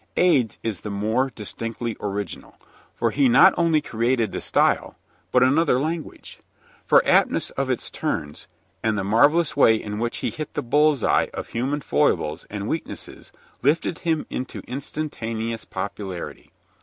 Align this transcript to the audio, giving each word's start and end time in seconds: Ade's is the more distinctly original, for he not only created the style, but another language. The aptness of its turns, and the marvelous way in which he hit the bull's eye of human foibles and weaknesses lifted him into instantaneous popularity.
Ade's 0.17 0.57
is 0.63 0.81
the 0.81 0.89
more 0.89 1.29
distinctly 1.29 1.95
original, 2.01 2.59
for 2.95 3.11
he 3.11 3.29
not 3.29 3.53
only 3.55 3.81
created 3.81 4.31
the 4.31 4.41
style, 4.41 4.95
but 5.31 5.43
another 5.43 5.79
language. 5.79 6.39
The 6.87 7.07
aptness 7.07 7.51
of 7.51 7.69
its 7.69 7.91
turns, 7.91 8.47
and 8.81 8.97
the 8.97 9.03
marvelous 9.03 9.55
way 9.55 9.75
in 9.75 9.99
which 9.99 10.17
he 10.17 10.31
hit 10.31 10.55
the 10.55 10.63
bull's 10.63 11.03
eye 11.03 11.29
of 11.35 11.49
human 11.49 11.81
foibles 11.81 12.47
and 12.49 12.67
weaknesses 12.67 13.31
lifted 13.61 13.99
him 13.99 14.25
into 14.31 14.61
instantaneous 14.65 15.65
popularity. 15.65 16.51